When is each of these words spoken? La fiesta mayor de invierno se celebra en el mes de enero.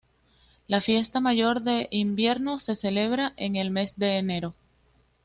La 0.65 0.81
fiesta 0.81 1.19
mayor 1.19 1.61
de 1.61 1.87
invierno 1.91 2.59
se 2.59 2.73
celebra 2.73 3.33
en 3.37 3.55
el 3.55 3.69
mes 3.69 3.93
de 3.97 4.17
enero. 4.17 4.55